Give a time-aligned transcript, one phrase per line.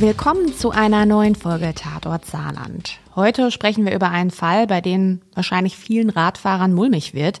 [0.00, 3.00] Willkommen zu einer neuen Folge Tatort Saarland.
[3.16, 7.40] Heute sprechen wir über einen Fall, bei dem wahrscheinlich vielen Radfahrern mulmig wird.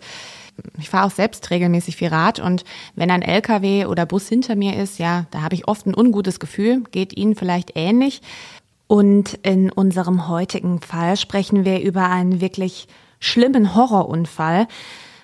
[0.76, 2.64] Ich fahre auch selbst regelmäßig viel Rad und
[2.96, 6.40] wenn ein LKW oder Bus hinter mir ist, ja, da habe ich oft ein ungutes
[6.40, 8.22] Gefühl, geht Ihnen vielleicht ähnlich.
[8.88, 12.88] Und in unserem heutigen Fall sprechen wir über einen wirklich
[13.20, 14.66] schlimmen Horrorunfall,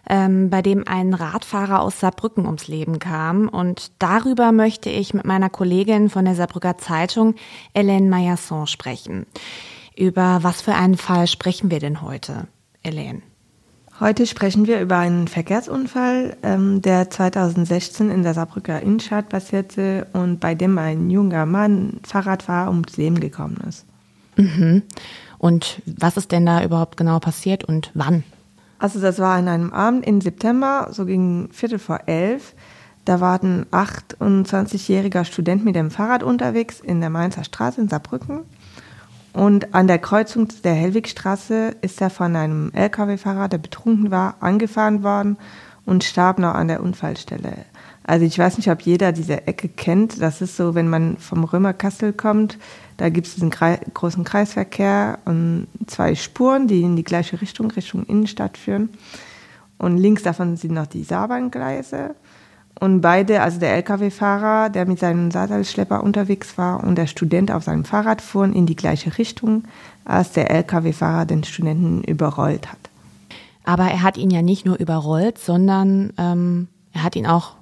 [0.09, 3.49] ähm, bei dem ein Radfahrer aus Saarbrücken ums Leben kam.
[3.49, 7.35] Und darüber möchte ich mit meiner Kollegin von der Saarbrücker Zeitung,
[7.75, 9.27] Hélène Mayasson, sprechen.
[9.97, 12.49] Über was für einen Fall sprechen wir denn heute,
[12.85, 13.23] Hélène?
[14.01, 20.41] Heute sprechen wir über einen Verkehrsunfall, ähm, der 2016 in der Saarbrücker Innenstadt passierte und
[20.41, 23.87] bei dem ein junger Mann Fahrradfahrer ums Leben gekommen ist.
[24.37, 24.83] Mhm.
[25.39, 28.25] Und was ist denn da überhaupt genau passiert und wann?
[28.85, 32.55] Also das war an einem Abend im September, so gegen Viertel vor elf.
[33.07, 38.41] Da war ein 28-jähriger Student mit dem Fahrrad unterwegs in der Mainzer Straße in Saarbrücken.
[39.33, 45.03] Und an der Kreuzung der Hellwigstraße ist er von einem Lkw-Fahrer, der betrunken war, angefahren
[45.03, 45.39] worden
[45.87, 47.65] und starb noch an der Unfallstelle.
[48.07, 50.21] Also ich weiß nicht, ob jeder diese Ecke kennt.
[50.21, 52.59] Das ist so, wenn man vom Römerkassel kommt,
[52.99, 58.05] da gibt es diesen großen Kreisverkehr und zwei Spuren, die in die gleiche Richtung, Richtung
[58.05, 58.91] Innenstadt führen.
[59.79, 62.15] Und links davon sind noch die Saarbahngleise.
[62.79, 67.65] Und beide, also der Lkw-Fahrer, der mit seinem Sattelschlepper unterwegs war und der Student auf
[67.65, 69.65] seinem Fahrrad fuhren in die gleiche Richtung,
[70.05, 72.79] als der Lkw-Fahrer den Studenten überrollt hat.
[73.65, 77.55] Aber er hat ihn ja nicht nur überrollt, sondern ähm, er hat ihn auch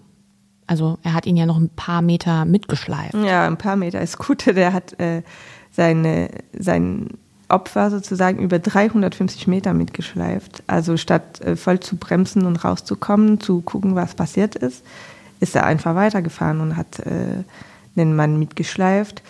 [0.72, 3.12] also er hat ihn ja noch ein paar Meter mitgeschleift.
[3.12, 4.46] Ja, ein paar Meter ist gut.
[4.56, 5.22] Der hat äh,
[5.70, 7.10] seine, sein
[7.48, 10.62] Opfer sozusagen über 350 Meter mitgeschleift.
[10.66, 14.82] Also statt äh, voll zu bremsen und rauszukommen, zu gucken, was passiert ist,
[15.40, 17.44] ist er einfach weitergefahren und hat äh,
[17.94, 19.22] den Mann mitgeschleift.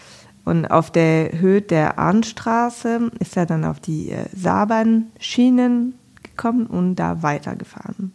[0.44, 6.94] Und auf der Höhe der Arnstraße ist er dann auf die äh, Saarbahn-Schienen gekommen und
[6.94, 8.12] da weitergefahren.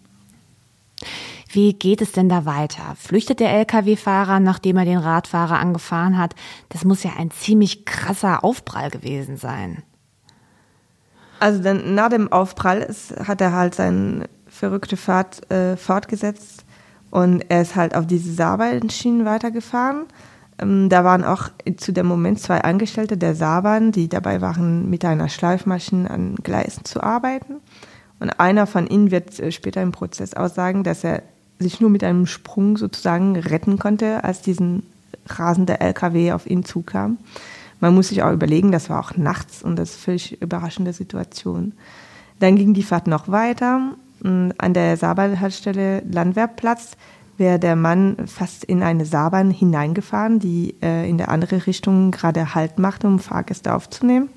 [1.50, 2.96] Wie geht es denn da weiter?
[2.98, 6.36] Flüchtet der Lkw-Fahrer, nachdem er den Radfahrer angefahren hat?
[6.70, 9.84] Das muss ja ein ziemlich krasser Aufprall gewesen sein.
[11.40, 16.66] Also dann nach dem Aufprall ist, hat er halt seine verrückte Fahrt äh, fortgesetzt
[17.12, 20.06] und er ist halt auf diese Saarbahn-Schienen weitergefahren.
[20.60, 25.06] Ähm, da waren auch zu dem Moment zwei Angestellte der Saarbahn, die dabei waren, mit
[25.06, 27.58] einer Schleifmaschine an Gleisen zu arbeiten.
[28.20, 31.24] Und einer von ihnen wird äh, später im Prozess aussagen, dass er
[31.60, 34.84] sich nur mit einem Sprung sozusagen retten konnte, als diesen
[35.28, 37.18] rasende LKW auf ihn zukam.
[37.80, 41.74] Man muss sich auch überlegen, das war auch nachts und das ist völlig überraschende Situation.
[42.40, 43.94] Dann ging die Fahrt noch weiter.
[44.24, 46.92] An der Saarbahnhaltestelle Landwehrplatz
[47.38, 52.56] wäre der Mann fast in eine Saarbahn hineingefahren, die äh, in der andere Richtung gerade
[52.56, 54.30] Halt machte, um Fahrgäste aufzunehmen.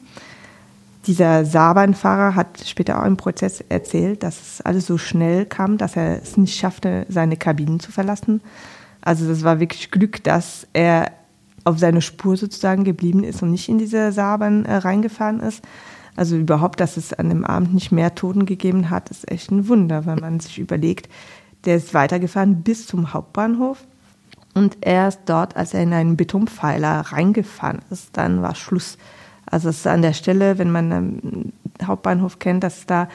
[1.07, 5.97] Dieser Saarbahnfahrer hat später auch im Prozess erzählt, dass es alles so schnell kam, dass
[5.97, 8.43] er es nicht schaffte, seine Kabinen zu verlassen.
[9.01, 11.13] Also das war wirklich Glück, dass er
[11.65, 15.63] auf seine Spur sozusagen geblieben ist und nicht in diese Saarbahn äh, reingefahren ist.
[16.17, 19.69] Also überhaupt, dass es an dem Abend nicht mehr Toten gegeben hat, ist echt ein
[19.69, 21.09] Wunder, wenn man sich überlegt,
[21.65, 23.87] der ist weitergefahren bis zum Hauptbahnhof
[24.55, 28.99] und erst dort, als er in einen Betonpfeiler reingefahren ist, dann war Schluss.
[29.51, 31.53] Also es ist an der Stelle, wenn man den
[31.85, 33.09] Hauptbahnhof kennt, dass da,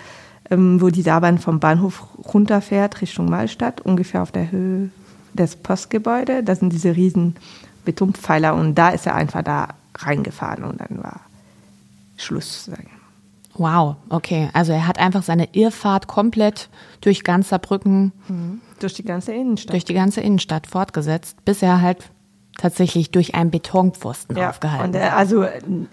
[0.50, 4.90] ähm, wo die Saarbahn vom Bahnhof runterfährt Richtung Malstadt, ungefähr auf der Höhe
[5.34, 7.36] des Postgebäudes, da sind diese riesen
[7.84, 11.22] Betonpfeiler und da ist er einfach da reingefahren und dann war
[12.18, 12.66] Schluss.
[12.66, 12.90] Sagen.
[13.58, 14.50] Wow, okay.
[14.54, 16.70] Also er hat einfach seine Irrfahrt komplett
[17.02, 18.62] durch ganz Saarbrücken, mhm.
[18.80, 22.10] durch die ganze Innenstadt, durch die ganze Innenstadt fortgesetzt, bis er halt
[22.58, 24.88] tatsächlich durch einen Betonpfosten ja, aufgehalten.
[24.88, 25.46] Und, äh, also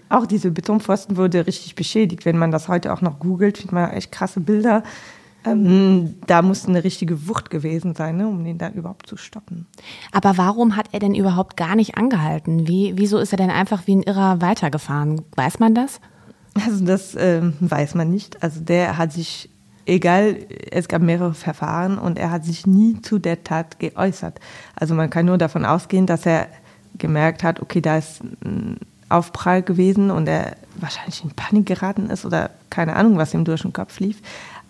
[0.09, 2.25] auch diese Betonpfosten wurde richtig beschädigt.
[2.25, 4.83] Wenn man das heute auch noch googelt, findet man echt krasse Bilder.
[5.45, 9.67] Ähm, da muss eine richtige Wucht gewesen sein, ne, um den dann überhaupt zu stoppen.
[10.11, 12.67] Aber warum hat er denn überhaupt gar nicht angehalten?
[12.67, 15.21] Wie, wieso ist er denn einfach wie ein Irrer weitergefahren?
[15.35, 15.99] Weiß man das?
[16.65, 18.41] Also das ähm, weiß man nicht.
[18.43, 19.49] Also der hat sich
[19.85, 20.37] egal,
[20.71, 24.39] es gab mehrere Verfahren und er hat sich nie zu der Tat geäußert.
[24.75, 26.47] Also man kann nur davon ausgehen, dass er
[26.97, 28.77] gemerkt hat, okay, da ist ein
[29.09, 33.61] Aufprall gewesen und er wahrscheinlich in Panik geraten ist oder keine Ahnung, was ihm durch
[33.61, 34.21] den Kopf lief.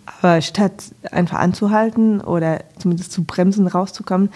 [0.06, 4.30] Aber statt einfach anzuhalten oder zumindest zu bremsen, rauszukommen,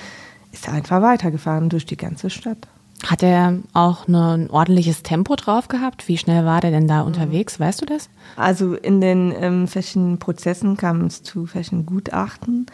[0.51, 2.67] ist er einfach weitergefahren durch die ganze Stadt.
[3.05, 6.07] Hat er auch ein ordentliches Tempo drauf gehabt?
[6.07, 7.59] Wie schnell war der denn da unterwegs?
[7.59, 8.09] Weißt du das?
[8.35, 12.65] Also in den ähm, verschiedenen Prozessen kam es zu verschiedenen Gutachten.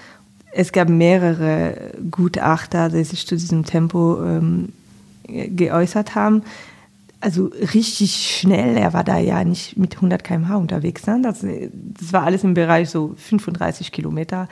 [0.51, 4.69] Es gab mehrere Gutachter, die sich zu diesem Tempo ähm,
[5.27, 6.43] geäußert haben.
[7.19, 11.05] Also richtig schnell, er war da ja nicht mit 100 km/h unterwegs.
[11.07, 11.21] Ne?
[11.23, 14.47] Das, das war alles im Bereich so 35 Kilometer.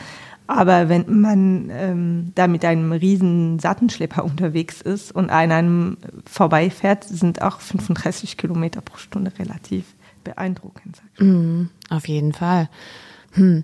[0.52, 7.04] Aber wenn man ähm, da mit einem riesen Sattenschlepper unterwegs ist und an einem vorbeifährt,
[7.04, 9.86] sind auch 35 Kilometer pro Stunde relativ
[10.24, 11.02] beeindruckend.
[11.20, 12.70] Mm, auf jeden Fall.
[13.34, 13.64] Hm.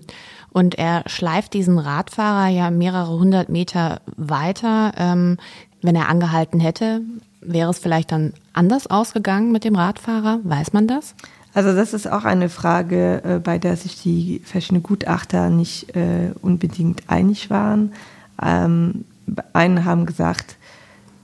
[0.50, 4.92] Und er schleift diesen Radfahrer ja mehrere hundert Meter weiter.
[4.96, 5.36] Ähm,
[5.82, 7.02] wenn er angehalten hätte,
[7.40, 10.40] wäre es vielleicht dann anders ausgegangen mit dem Radfahrer?
[10.42, 11.14] Weiß man das?
[11.54, 16.32] Also das ist auch eine Frage, äh, bei der sich die verschiedenen Gutachter nicht äh,
[16.42, 17.92] unbedingt einig waren.
[18.40, 19.04] Ähm,
[19.52, 20.56] einen haben gesagt,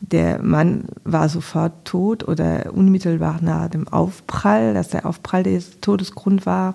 [0.01, 6.47] der Mann war sofort tot oder unmittelbar nach dem Aufprall, dass der Aufprall der Todesgrund
[6.47, 6.75] war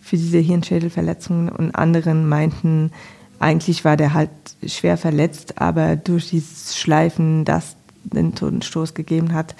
[0.00, 1.48] für diese Hirnschädelverletzungen.
[1.48, 2.92] Und anderen meinten,
[3.38, 4.30] eigentlich war der halt
[4.66, 9.54] schwer verletzt, aber durch dieses Schleifen, das den Totenstoß gegeben hat,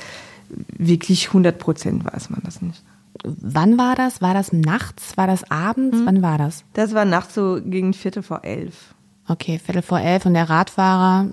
[0.77, 2.83] wirklich 100 Prozent weiß man das nicht.
[3.25, 4.21] Wann war das?
[4.21, 5.17] War das nachts?
[5.17, 5.99] War das abends?
[5.99, 6.07] Hm.
[6.07, 6.65] Wann war das?
[6.73, 8.95] Das war nachts so gegen Viertel vor elf.
[9.29, 10.27] Okay, Viertel vor elf.
[10.27, 11.27] Und der Radfahrer,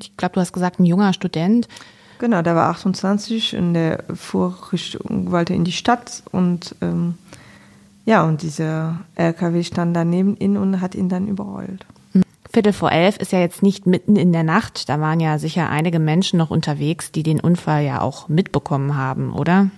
[0.00, 1.68] ich glaube, du hast gesagt, ein junger Student.
[2.18, 7.14] Genau, der war 28 und der fuhr Richtung, wollte in die Stadt und ähm,
[8.06, 11.86] ja, und dieser LKW stand daneben ihn und hat ihn dann überrollt.
[12.52, 14.88] Viertel vor elf ist ja jetzt nicht mitten in der Nacht.
[14.88, 19.32] Da waren ja sicher einige Menschen noch unterwegs, die den Unfall ja auch mitbekommen haben,
[19.32, 19.70] oder?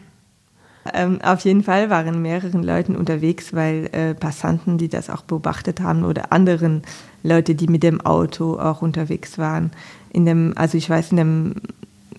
[0.95, 5.81] Ähm, auf jeden Fall waren mehrere Leute unterwegs, weil äh, Passanten, die das auch beobachtet
[5.81, 6.83] haben oder anderen
[7.23, 9.71] Leute, die mit dem Auto auch unterwegs waren.
[10.13, 11.55] In dem, also ich weiß, in dem,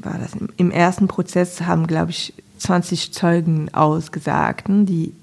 [0.01, 5.13] war das, im ersten Prozess haben, glaube ich, 20 Zeugen ausgesagt, ne, die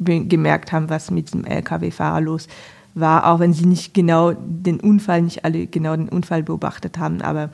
[0.00, 2.48] gemerkt haben, was mit dem LKW-Fahrer los
[2.94, 7.20] war, auch wenn sie nicht genau den Unfall, nicht alle genau den Unfall beobachtet haben,
[7.20, 7.50] aber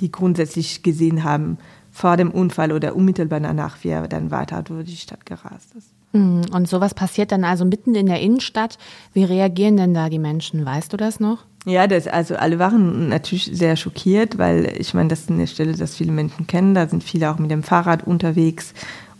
[0.00, 1.58] die grundsätzlich gesehen haben,
[1.98, 5.88] vor dem Unfall oder unmittelbar danach, wie er dann weiter durch die Stadt gerast ist.
[6.12, 6.42] Mhm.
[6.52, 8.78] Und sowas passiert dann also mitten in der Innenstadt.
[9.12, 10.64] Wie reagieren denn da die Menschen?
[10.64, 11.44] Weißt du das noch?
[11.64, 15.74] Ja, das, also alle waren natürlich sehr schockiert, weil ich meine, das ist eine Stelle,
[15.74, 16.74] das viele Menschen kennen.
[16.74, 18.74] Da sind viele auch mit dem Fahrrad unterwegs.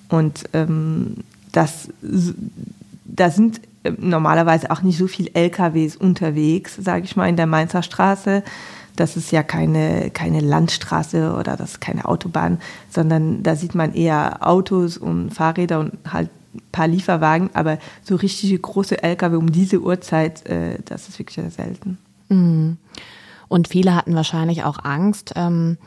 [0.08, 1.16] Und ähm,
[1.50, 1.88] das,
[3.04, 7.46] da sind äh, normalerweise auch nicht so viele LKWs unterwegs, sage ich mal, in der
[7.46, 8.44] Mainzer Straße.
[8.98, 12.58] Das ist ja keine, keine Landstraße oder das ist keine Autobahn,
[12.90, 18.16] sondern da sieht man eher Autos und Fahrräder und halt ein paar Lieferwagen, aber so
[18.16, 21.98] richtige große LKW um diese Uhrzeit, äh, das ist wirklich sehr selten.
[22.28, 22.78] Mhm.
[23.48, 25.32] Und viele hatten wahrscheinlich auch Angst.
[25.36, 25.78] Ähm,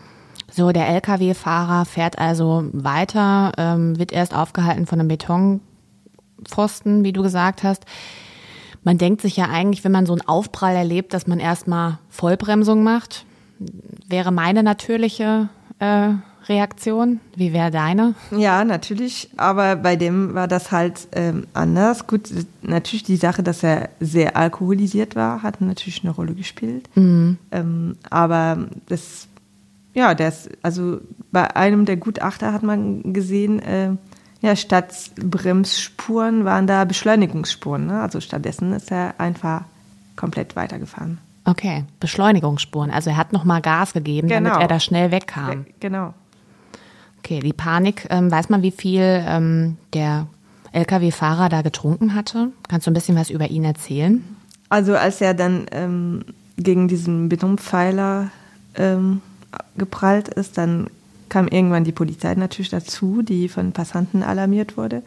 [0.49, 7.23] so, der Lkw-Fahrer fährt also weiter, ähm, wird erst aufgehalten von einem Betonpfosten, wie du
[7.23, 7.85] gesagt hast.
[8.83, 12.83] Man denkt sich ja eigentlich, wenn man so einen Aufprall erlebt, dass man erstmal Vollbremsung
[12.83, 13.25] macht.
[14.07, 15.49] Wäre meine natürliche
[15.79, 16.13] äh,
[16.47, 17.19] Reaktion.
[17.35, 18.15] Wie wäre deine?
[18.31, 19.29] Ja, natürlich.
[19.37, 22.07] Aber bei dem war das halt ähm, anders.
[22.07, 22.29] Gut,
[22.63, 26.89] natürlich die Sache, dass er sehr alkoholisiert war, hat natürlich eine Rolle gespielt.
[26.95, 27.37] Mhm.
[27.51, 29.27] Ähm, aber das
[29.93, 31.01] ja, das, also
[31.31, 33.91] bei einem der Gutachter hat man gesehen, äh,
[34.41, 37.85] ja, statt Bremsspuren waren da Beschleunigungsspuren.
[37.85, 38.01] Ne?
[38.01, 39.63] Also stattdessen ist er einfach
[40.15, 41.19] komplett weitergefahren.
[41.45, 42.91] Okay, Beschleunigungsspuren.
[42.91, 44.49] Also er hat nochmal Gas gegeben, genau.
[44.49, 45.65] damit er da schnell wegkam.
[45.79, 46.13] Genau.
[47.19, 50.27] Okay, die Panik, ähm, weiß man, wie viel ähm, der
[50.71, 52.51] Lkw-Fahrer da getrunken hatte?
[52.67, 54.23] Kannst du ein bisschen was über ihn erzählen?
[54.69, 56.23] Also als er dann ähm,
[56.57, 58.29] gegen diesen Betonpfeiler
[58.75, 59.21] ähm,
[59.77, 60.87] geprallt ist, dann
[61.31, 65.01] kam irgendwann die Polizei natürlich dazu, die von Passanten alarmiert wurde.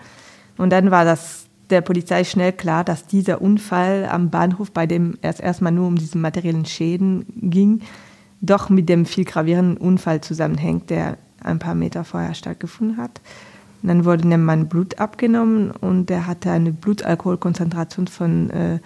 [0.56, 5.18] Und dann war das der Polizei schnell klar, dass dieser Unfall am Bahnhof, bei dem
[5.20, 7.82] es erstmal nur um diese materiellen Schäden ging,
[8.40, 13.20] doch mit dem viel gravierenden Unfall zusammenhängt, der ein paar Meter vorher stattgefunden hat.
[13.82, 18.78] Und dann wurde dem Mann Blut abgenommen und der hatte eine Blutalkoholkonzentration von äh,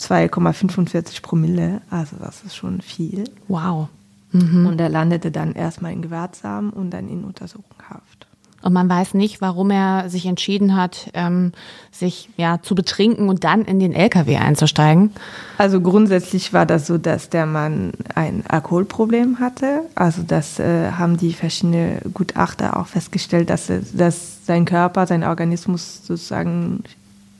[0.00, 1.82] 2,45 Promille.
[1.88, 3.24] Also das ist schon viel.
[3.46, 3.88] Wow.
[4.32, 4.66] Mhm.
[4.66, 8.26] Und er landete dann erstmal in Gewahrsam und dann in Untersuchungshaft.
[8.62, 11.52] Und man weiß nicht, warum er sich entschieden hat, ähm,
[11.90, 15.12] sich ja zu betrinken und dann in den LKW einzusteigen.
[15.56, 19.82] Also grundsätzlich war das so, dass der Mann ein Alkoholproblem hatte.
[19.94, 26.04] Also das äh, haben die verschiedenen Gutachter auch festgestellt, dass, dass sein Körper, sein Organismus
[26.04, 26.84] sozusagen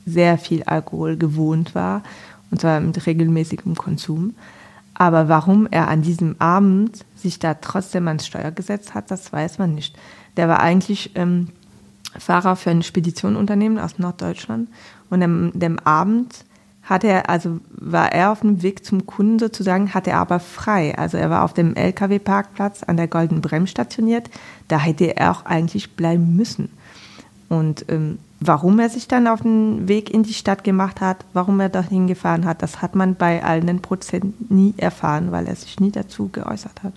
[0.07, 2.01] sehr viel Alkohol gewohnt war
[2.49, 4.35] und zwar mit regelmäßigem Konsum.
[5.01, 9.57] Aber warum er an diesem Abend sich da trotzdem ans Steuer gesetzt hat, das weiß
[9.57, 9.97] man nicht.
[10.37, 11.47] Der war eigentlich ähm,
[12.19, 14.69] Fahrer für ein Speditionunternehmen aus Norddeutschland
[15.09, 16.45] und am dem Abend
[16.83, 20.95] hatte er, also war er auf dem Weg zum Kunden sozusagen, hatte er aber frei.
[20.95, 24.29] Also er war auf dem LKW-Parkplatz an der Golden Brem stationiert.
[24.67, 26.69] Da hätte er auch eigentlich bleiben müssen.
[27.49, 31.59] Und ähm, warum er sich dann auf den Weg in die Stadt gemacht hat, warum
[31.59, 35.79] er dorthin gefahren hat, das hat man bei allen Prozenten nie erfahren, weil er sich
[35.79, 36.93] nie dazu geäußert hat.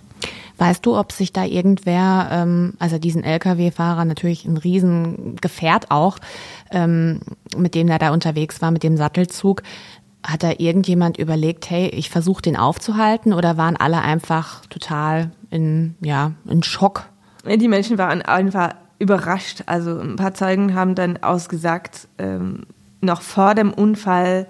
[0.57, 6.17] Weißt du, ob sich da irgendwer, ähm, also diesen Lkw-Fahrer natürlich ein Riesengefährt auch,
[6.71, 7.19] ähm,
[7.55, 9.61] mit dem er da unterwegs war, mit dem Sattelzug,
[10.25, 15.93] hat da irgendjemand überlegt, hey, ich versuche den aufzuhalten oder waren alle einfach total in,
[16.01, 17.03] ja, in Schock?
[17.45, 19.63] Die Menschen waren einfach überrascht.
[19.65, 22.63] Also ein paar Zeugen haben dann ausgesagt, ähm,
[23.01, 24.47] noch vor dem Unfall,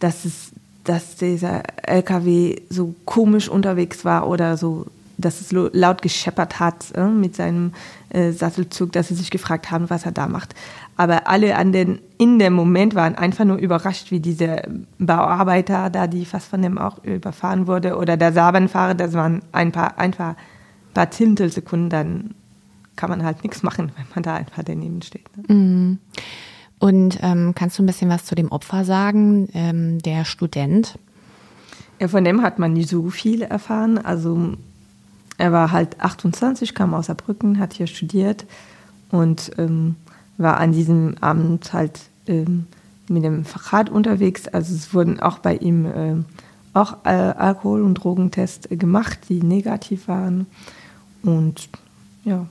[0.00, 0.52] dass es
[0.84, 4.86] dass dieser LKW so komisch unterwegs war oder so
[5.18, 7.72] dass es laut gescheppert hat äh, mit seinem
[8.10, 10.54] äh, Sattelzug, dass sie sich gefragt haben, was er da macht.
[10.96, 14.62] Aber alle an den, in dem Moment waren einfach nur überrascht, wie diese
[14.98, 19.72] Bauarbeiter da, die fast von dem auch überfahren wurde, oder der Sabanfahrer, das waren ein
[19.72, 20.36] paar, ein paar
[21.10, 22.34] Zintelsekunden, dann
[22.98, 25.34] kann man halt nichts machen, wenn man da einfach daneben steht.
[25.36, 25.54] Ne?
[25.54, 25.98] Mhm.
[26.78, 30.98] Und ähm, kannst du ein bisschen was zu dem Opfer sagen, ähm, der Student?
[31.98, 33.98] Ja, von dem hat man nicht so viel erfahren.
[33.98, 34.54] Also
[35.38, 38.44] er war halt 28, kam aus Saarbrücken, hat hier studiert
[39.10, 39.96] und ähm,
[40.36, 42.66] war an diesem Abend halt ähm,
[43.08, 44.46] mit dem Fahrrad unterwegs.
[44.46, 46.14] Also es wurden auch bei ihm äh,
[46.74, 50.46] auch äh, Alkohol- und Drogentests gemacht, die negativ waren.
[51.22, 51.68] Und
[52.24, 52.46] ja.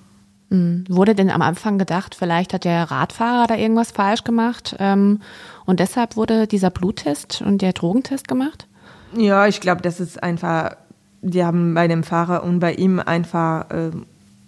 [0.50, 0.86] Mhm.
[0.89, 5.22] Wurde denn am Anfang gedacht, vielleicht hat der Radfahrer da irgendwas falsch gemacht ähm,
[5.66, 8.68] und deshalb wurde dieser Bluttest und der Drogentest gemacht?
[9.16, 10.75] Ja, ich glaube, das ist einfach
[11.22, 13.92] die haben bei dem Fahrer und bei ihm einfach äh,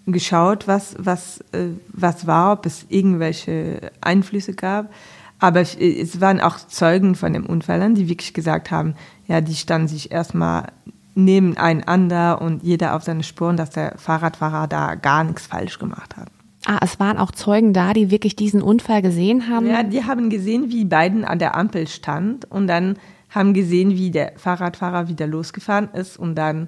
[0.06, 4.92] geschaut, was, was, äh, was war, ob es irgendwelche Einflüsse gab.
[5.40, 9.88] Aber es waren auch Zeugen von den Unfällen, die wirklich gesagt haben, ja, die standen
[9.88, 10.68] sich erstmal
[11.16, 16.30] nebeneinander und jeder auf seine Spuren, dass der Fahrradfahrer da gar nichts falsch gemacht hat.
[16.66, 19.68] Ah, es waren auch Zeugen da, die wirklich diesen Unfall gesehen haben?
[19.68, 22.98] Ja, die haben gesehen, wie beiden an der Ampel stand und dann
[23.30, 26.68] haben gesehen, wie der Fahrradfahrer wieder losgefahren ist und dann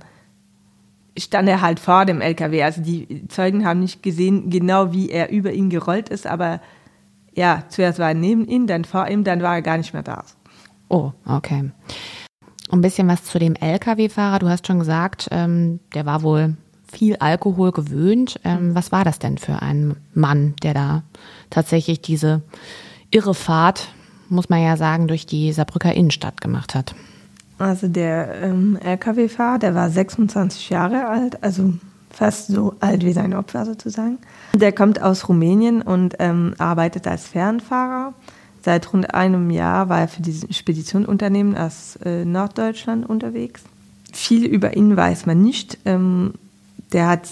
[1.17, 2.63] stand er halt vor dem LKW.
[2.63, 6.62] Also die Zeugen haben nicht gesehen, genau wie er über ihn gerollt ist, aber
[7.33, 10.03] ja, zuerst war er neben ihm, dann vor ihm, dann war er gar nicht mehr
[10.03, 10.24] da.
[10.89, 11.71] Oh, okay.
[12.72, 14.40] Ein bisschen was zu dem Lkw-Fahrer.
[14.40, 16.56] Du hast schon gesagt, ähm, der war wohl
[16.92, 18.40] viel Alkohol gewöhnt.
[18.44, 21.04] Ähm, was war das denn für ein Mann, der da
[21.50, 22.42] tatsächlich diese
[23.12, 23.90] irre Fahrt
[24.32, 26.96] muss man ja sagen, durch die Saarbrücker Innenstadt gemacht hat.
[27.60, 31.74] Also der ähm, Lkw-Fahrer, der war 26 Jahre alt, also
[32.10, 34.18] fast so alt wie sein Opfer sozusagen.
[34.54, 38.13] Der kommt aus Rumänien und ähm, arbeitet als Fernfahrer.
[38.63, 43.63] Seit rund einem Jahr war er für dieses Speditionunternehmen aus äh, Norddeutschland unterwegs.
[44.13, 45.80] Viel über ihn weiß man nicht.
[45.86, 46.34] Ähm,
[46.91, 47.27] der hat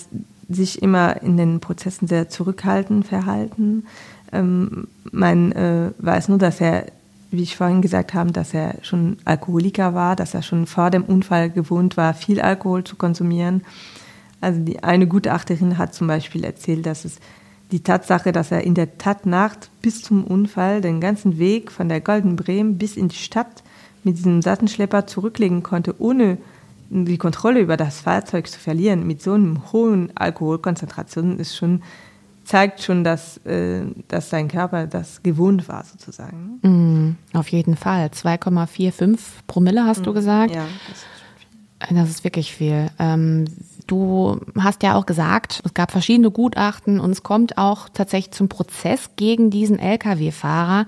[0.48, 3.86] sich immer in den Prozessen sehr zurückhaltend verhalten.
[4.32, 6.86] Ähm, man äh, weiß nur, dass er,
[7.30, 11.04] wie ich vorhin gesagt habe, dass er schon Alkoholiker war, dass er schon vor dem
[11.04, 13.64] Unfall gewohnt war, viel Alkohol zu konsumieren.
[14.42, 17.18] Also die eine Gutachterin hat zum Beispiel erzählt, dass es
[17.72, 22.02] die Tatsache, dass er in der Tatnacht bis zum Unfall den ganzen Weg von der
[22.02, 23.64] Golden Bremen bis in die Stadt
[24.04, 26.38] mit diesem Sattenschlepper zurücklegen konnte, ohne
[26.90, 31.84] die Kontrolle über das Fahrzeug zu verlieren, mit so einem hohen Alkoholkonzentration, ist schon
[32.50, 36.60] zeigt schon, dass, äh, dass sein Körper das gewohnt war, sozusagen.
[36.64, 38.08] Mm, auf jeden Fall.
[38.08, 40.56] 2,45 Promille hast mm, du gesagt.
[40.56, 42.90] Ja, das ist, das ist wirklich viel.
[42.98, 43.46] Ähm,
[43.92, 48.50] du hast ja auch gesagt, es gab verschiedene Gutachten und es kommt auch tatsächlich zum
[48.50, 50.86] Prozess gegen diesen Lkw-Fahrer.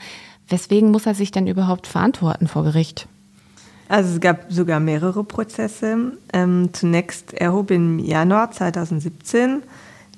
[0.47, 3.07] Weswegen muss er sich denn überhaupt verantworten vor Gericht?
[3.89, 6.13] Also es gab sogar mehrere Prozesse.
[6.31, 9.63] Ähm, zunächst erhob im Januar 2017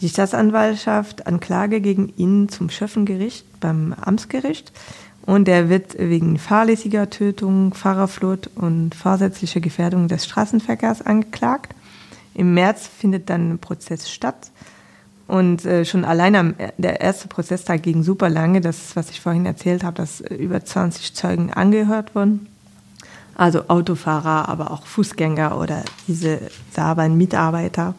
[0.02, 4.72] die Staatsanwaltschaft Anklage gegen ihn zum Schöffengericht beim Amtsgericht
[5.26, 11.74] und er wird wegen fahrlässiger Tötung, Fahrerflucht und vorsätzlicher Gefährdung des Straßenverkehrs angeklagt.
[12.34, 14.52] Im März findet dann ein Prozess statt.
[15.28, 19.46] Und äh, schon allein am der erste Prozesstag ging super lange, das was ich vorhin
[19.46, 22.48] erzählt habe, dass äh, über 20 Zeugen angehört wurden.
[23.36, 26.40] Also Autofahrer, aber auch Fußgänger oder diese
[26.74, 27.96] Saban-Mitarbeiter.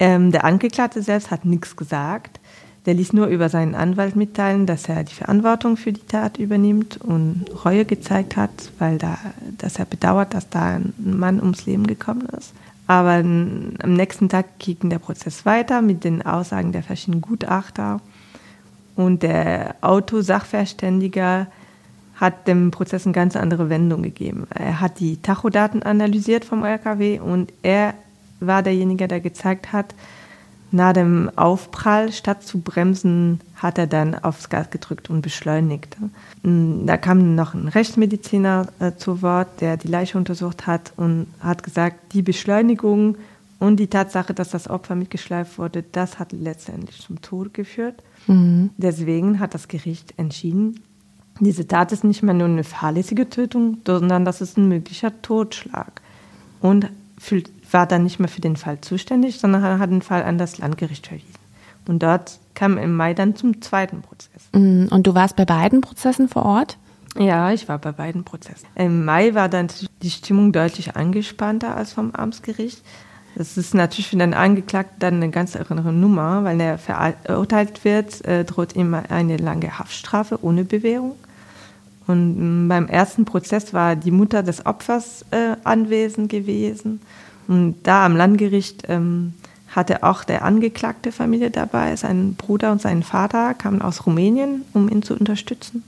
[0.00, 2.40] Ähm, der Angeklagte selbst hat nichts gesagt.
[2.86, 6.96] Der ließ nur über seinen Anwalt mitteilen, dass er die Verantwortung für die Tat übernimmt
[6.96, 9.18] und Reue gezeigt hat, weil da,
[9.58, 12.54] dass er bedauert, dass da ein Mann ums Leben gekommen ist.
[12.90, 18.00] Aber am nächsten Tag ging der Prozess weiter mit den Aussagen der verschiedenen Gutachter.
[18.96, 21.46] Und der Autosachverständiger
[22.16, 24.48] hat dem Prozess eine ganz andere Wendung gegeben.
[24.52, 27.94] Er hat die Tachodaten analysiert vom LKW und er
[28.40, 29.94] war derjenige, der gezeigt hat,
[30.72, 35.96] nach dem Aufprall, statt zu bremsen, hat er dann aufs Gas gedrückt und beschleunigt.
[36.42, 41.62] Da kam noch ein Rechtsmediziner äh, zu Wort, der die Leiche untersucht hat und hat
[41.62, 43.16] gesagt, die Beschleunigung
[43.58, 48.02] und die Tatsache, dass das Opfer mitgeschleift wurde, das hat letztendlich zum Tod geführt.
[48.26, 48.70] Mhm.
[48.76, 50.80] Deswegen hat das Gericht entschieden,
[51.40, 56.02] diese Tat ist nicht mehr nur eine fahrlässige Tötung, sondern das ist ein möglicher Totschlag.
[56.60, 56.90] Und
[57.72, 61.06] war dann nicht mehr für den Fall zuständig, sondern hat den Fall an das Landgericht
[61.06, 61.34] verwiesen.
[61.86, 64.48] Und dort kam im Mai dann zum zweiten Prozess.
[64.52, 64.88] Mhm.
[64.90, 66.76] Und du warst bei beiden Prozessen vor Ort?
[67.18, 68.66] Ja, ich war bei beiden Prozessen.
[68.76, 69.68] Im Mai war dann
[70.02, 72.82] die Stimmung deutlich angespannter als vom Amtsgericht.
[73.34, 78.24] Das ist natürlich für den Angeklagten dann eine ganz andere Nummer, weil er verurteilt wird,
[78.24, 81.16] äh, droht ihm eine lange Haftstrafe ohne Bewährung.
[82.06, 87.00] Und mm, beim ersten Prozess war die Mutter des Opfers äh, anwesend gewesen.
[87.50, 89.34] Und da am Landgericht ähm,
[89.74, 91.96] hatte auch der angeklagte Familie dabei.
[91.96, 95.82] Sein Bruder und sein Vater kamen aus Rumänien, um ihn zu unterstützen.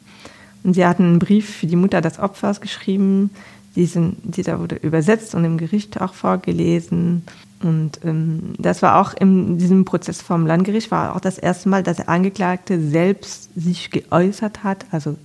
[0.64, 3.30] Und sie hatten einen Brief für die Mutter des Opfers geschrieben.
[3.76, 7.22] Diesen, dieser wurde übersetzt und im Gericht auch vorgelesen.
[7.62, 11.84] Und ähm, das war auch in diesem Prozess vom Landgericht, war auch das erste Mal,
[11.84, 15.16] dass der Angeklagte selbst sich geäußert hat, also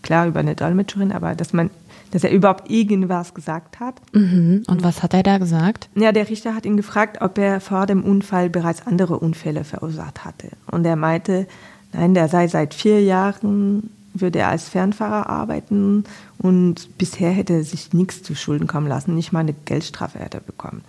[0.00, 1.68] klar über eine Dolmetscherin, aber dass man,
[2.14, 4.00] dass er überhaupt irgendwas gesagt hat.
[4.12, 4.62] Mhm.
[4.68, 5.88] Und was hat er da gesagt?
[5.96, 10.24] Ja, der Richter hat ihn gefragt, ob er vor dem Unfall bereits andere Unfälle verursacht
[10.24, 10.50] hatte.
[10.70, 11.48] Und er meinte,
[11.92, 16.04] nein, der sei seit vier Jahren würde er als Fernfahrer arbeiten
[16.38, 20.36] und bisher hätte er sich nichts zu Schulden kommen lassen, nicht mal eine Geldstrafe hätte
[20.36, 20.82] er bekommen.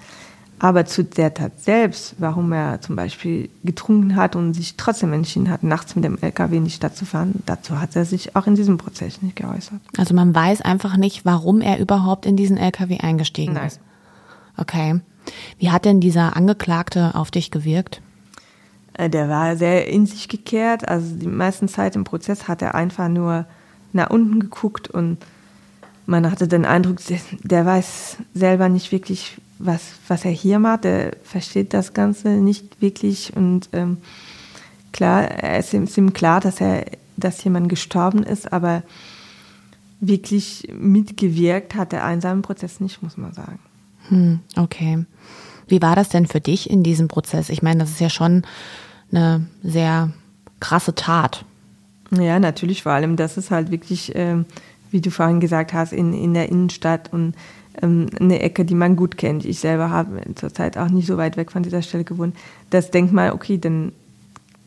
[0.58, 5.50] Aber zu der Tat selbst, warum er zum Beispiel getrunken hat und sich trotzdem entschieden
[5.50, 8.48] hat, nachts mit dem LKW in die Stadt zu fahren, dazu hat er sich auch
[8.48, 9.82] in diesem Prozess nicht geäußert.
[9.98, 13.68] Also man weiß einfach nicht, warum er überhaupt in diesen LKW eingestiegen Nein.
[13.68, 13.82] ist.
[14.58, 15.02] Okay.
[15.60, 18.02] Wie hat denn dieser Angeklagte auf dich gewirkt?
[18.94, 20.88] Äh, der war sehr in sich gekehrt.
[20.88, 23.46] Also die meisten Zeit im Prozess hat er einfach nur
[23.94, 25.18] nach unten geguckt und
[26.06, 26.98] man hatte den Eindruck,
[27.44, 30.86] der weiß selber nicht wirklich, was, was er hier macht.
[30.86, 33.36] Er versteht das Ganze nicht wirklich.
[33.36, 33.98] Und ähm,
[34.92, 36.86] klar, es ist ihm klar, dass er,
[37.18, 38.84] dass jemand gestorben ist, aber
[40.00, 43.60] wirklich mitgewirkt hat der einsame Prozess nicht, muss man sagen.
[44.10, 45.06] Hm, okay.
[45.68, 47.50] Wie war das denn für dich in diesem Prozess?
[47.50, 48.44] Ich meine, das ist ja schon
[49.12, 50.12] eine sehr
[50.60, 51.46] krasse Tat.
[52.12, 54.44] Ja, natürlich, vor allem, das ist halt wirklich, äh,
[54.92, 57.34] wie du vorhin gesagt hast, in, in der Innenstadt und
[57.82, 59.46] ähm, eine Ecke, die man gut kennt.
[59.46, 62.36] Ich selber habe zurzeit auch nicht so weit weg von dieser Stelle gewohnt.
[62.70, 63.92] Das denkt man, okay, denn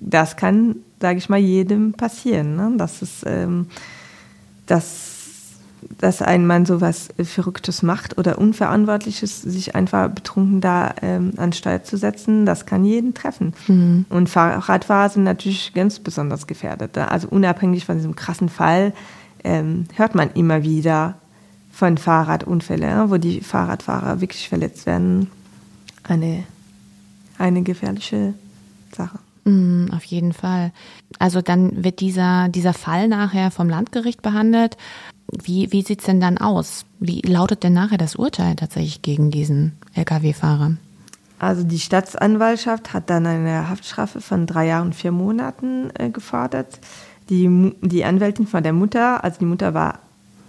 [0.01, 2.57] das kann, sage ich mal, jedem passieren.
[2.57, 2.73] Ne?
[2.77, 3.67] Das ist, ähm,
[4.67, 5.57] dass,
[5.99, 11.53] dass ein Mann so was Verrücktes macht oder Unverantwortliches, sich einfach betrunken da ähm, an
[11.53, 13.55] Steuer zu setzen, das kann jeden treffen.
[13.67, 14.07] Mhm.
[14.09, 16.97] Und Fahrradfahrer sind natürlich ganz besonders gefährdet.
[16.97, 17.11] Ne?
[17.11, 18.93] Also unabhängig von diesem krassen Fall
[19.45, 21.17] ähm, hört man immer wieder
[21.79, 25.31] von Fahrradunfällen, wo die Fahrradfahrer wirklich verletzt werden.
[26.03, 26.43] Eine,
[27.39, 28.35] eine gefährliche
[28.93, 29.21] Sache.
[29.45, 30.73] Mm, auf jeden Fall.
[31.21, 34.77] Also dann wird dieser, dieser Fall nachher vom Landgericht behandelt.
[35.31, 36.85] Wie, wie sieht es denn dann aus?
[36.99, 40.73] Wie lautet denn nachher das Urteil tatsächlich gegen diesen Lkw-Fahrer?
[41.39, 46.81] Also die Staatsanwaltschaft hat dann eine Haftstrafe von drei Jahren und vier Monaten äh, gefordert.
[47.31, 50.01] Die, die Anwältin von der Mutter, also die Mutter war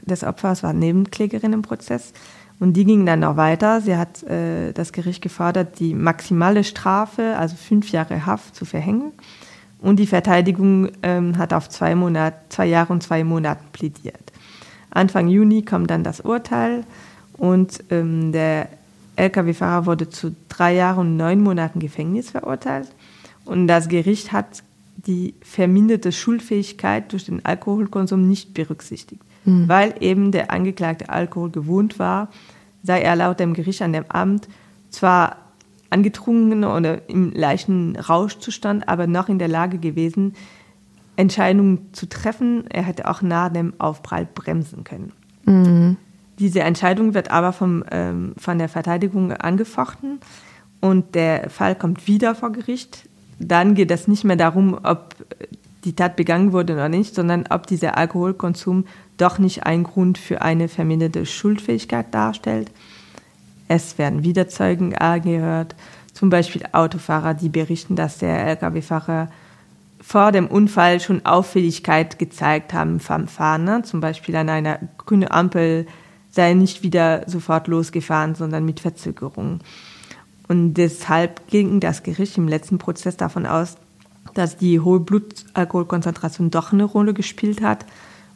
[0.10, 2.13] des Opfers war Nebenklägerin im Prozess.
[2.60, 3.80] Und die ging dann noch weiter.
[3.82, 9.13] Sie hat äh, das Gericht gefordert, die maximale Strafe, also fünf Jahre Haft, zu verhängen.
[9.82, 14.34] Und die Verteidigung ähm, hat auf zwei, Monat, zwei Jahre und zwei Monate plädiert.
[14.91, 16.84] Anfang Juni kommt dann das Urteil
[17.38, 18.67] und ähm, der
[19.15, 22.89] Lkw-Fahrer wurde zu drei Jahren und neun Monaten Gefängnis verurteilt.
[23.45, 24.63] Und das Gericht hat
[24.98, 29.67] die verminderte Schulfähigkeit durch den Alkoholkonsum nicht berücksichtigt mhm.
[29.67, 32.30] weil eben der Angeklagte Alkohol gewohnt war,
[32.84, 34.47] sei er laut dem Gericht an dem Amt
[34.89, 35.38] zwar
[35.89, 40.34] angetrunken oder im leichten Rauschzustand, aber noch in der Lage gewesen,
[41.15, 42.65] Entscheidungen zu treffen.
[42.69, 45.12] Er hätte auch nach dem Aufprall bremsen können.
[45.45, 45.97] Mhm.
[46.38, 50.19] Diese Entscheidung wird aber vom, ähm, von der Verteidigung angefochten
[50.80, 53.10] und der Fall kommt wieder vor Gericht.
[53.39, 55.15] Dann geht es nicht mehr darum, ob
[55.84, 58.86] die Tat begangen wurde oder nicht, sondern ob dieser Alkoholkonsum
[59.21, 62.71] doch nicht ein Grund für eine verminderte Schuldfähigkeit darstellt.
[63.67, 65.75] Es werden wieder Zeugen angehört,
[66.13, 69.29] zum Beispiel Autofahrer, die berichten, dass der Lkw-Fahrer
[70.01, 73.65] vor dem Unfall schon Auffälligkeit gezeigt haben vom Fahren.
[73.65, 73.84] Ne?
[73.84, 75.86] Zum Beispiel an einer grünen Ampel
[76.32, 79.60] sei nicht wieder sofort losgefahren, sondern mit Verzögerung.
[80.47, 83.77] Und deshalb ging das Gericht im letzten Prozess davon aus,
[84.34, 87.86] dass die hohe Blutalkoholkonzentration doch eine Rolle gespielt hat.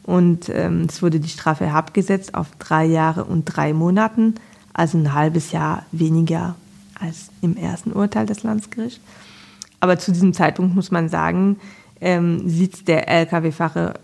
[0.04, 4.34] Und ähm, es wurde die Strafe abgesetzt auf drei Jahre und drei Monaten,
[4.72, 6.56] also ein halbes Jahr weniger
[7.00, 9.00] als im ersten Urteil des Landesgerichts.
[9.80, 11.58] Aber zu diesem Zeitpunkt muss man sagen,
[12.00, 13.94] ähm, sitzt der Lkw-Fahrer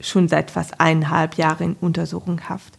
[0.00, 2.74] schon seit fast eineinhalb Jahren in Untersuchungshaft.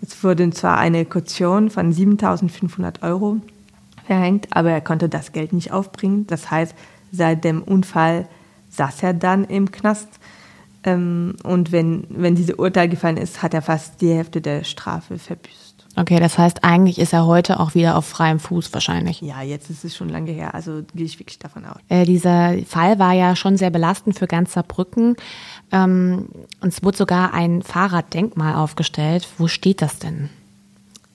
[0.00, 3.38] Jetzt wurde zwar eine Kaution von 7.500 Euro
[4.06, 6.26] verhängt, aber er konnte das Geld nicht aufbringen.
[6.26, 6.74] Das heißt,
[7.12, 8.28] seit dem Unfall
[8.70, 10.08] saß er dann im Knast.
[10.86, 15.18] Ähm, und wenn, wenn dieses Urteil gefallen ist, hat er fast die Hälfte der Strafe
[15.18, 15.66] verbüßt.
[15.98, 19.22] Okay, das heißt, eigentlich ist er heute auch wieder auf freiem Fuß wahrscheinlich.
[19.22, 21.78] Ja, jetzt ist es schon lange her, also gehe ich wirklich davon aus.
[21.88, 25.16] Äh, dieser Fall war ja schon sehr belastend für ganz Saarbrücken.
[25.72, 26.28] Ähm,
[26.60, 29.26] und es wurde sogar ein Fahrraddenkmal aufgestellt.
[29.38, 30.28] Wo steht das denn?